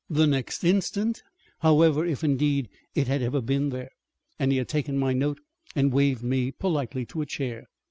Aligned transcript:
The 0.09 0.25
next 0.25 0.63
instant 0.63 1.17
it 1.19 1.21
was 1.21 1.23
gone, 1.25 1.53
however 1.77 2.05
(if 2.07 2.23
indeed 2.23 2.69
it 2.95 3.05
had 3.07 3.21
ever 3.21 3.39
been 3.39 3.69
there!), 3.69 3.91
and 4.39 4.51
he 4.51 4.57
had 4.57 4.67
taken 4.67 4.97
my 4.97 5.13
note 5.13 5.39
and 5.75 5.93
waved 5.93 6.23
me 6.23 6.51
politely 6.51 7.05
to 7.05 7.21
a 7.21 7.27
chair." 7.27 7.67